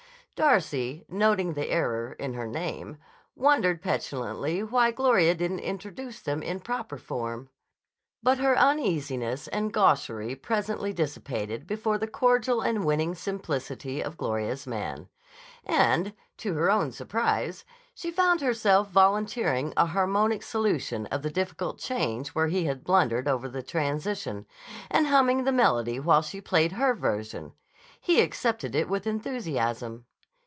Darcy, 0.33 1.05
noting 1.07 1.53
the 1.53 1.69
error 1.69 2.13
in 2.13 2.33
her 2.33 2.47
name, 2.47 2.97
wondered 3.35 3.79
petulantly 3.79 4.63
why 4.63 4.89
Gloria 4.89 5.35
didn't 5.35 5.59
introduce 5.59 6.19
them 6.19 6.41
in 6.41 6.61
proper 6.61 6.97
form. 6.97 7.49
But 8.23 8.39
her 8.39 8.57
uneasiness 8.57 9.47
and 9.49 9.71
gaucherie 9.71 10.33
presently 10.33 10.93
dissipated 10.93 11.67
before 11.67 11.99
the 11.99 12.07
cordial 12.07 12.59
and 12.61 12.83
winning 12.83 13.13
simplicity 13.13 14.03
of 14.03 14.17
Gloria's 14.17 14.65
man. 14.65 15.09
And, 15.63 16.11
to 16.37 16.55
her 16.55 16.71
own 16.71 16.91
surprise, 16.91 17.63
she 17.93 18.09
found 18.09 18.41
herself 18.41 18.89
volunteering 18.89 19.73
a 19.77 19.85
harmonic 19.85 20.41
solution 20.41 21.05
of 21.07 21.21
the 21.21 21.29
difficult 21.29 21.77
change 21.77 22.29
where 22.29 22.47
he 22.47 22.63
had 22.65 22.83
blundered 22.83 23.27
over 23.27 23.47
the 23.47 23.61
transition, 23.61 24.47
and 24.89 25.05
humming 25.05 25.43
the 25.43 25.51
melody 25.51 25.99
while 25.99 26.23
she 26.23 26.41
played 26.41 26.71
her 26.71 26.95
version. 26.95 27.53
He 27.99 28.21
accepted 28.21 28.73
it 28.73 28.89
with 28.89 29.05
enthusiasm. 29.05 30.07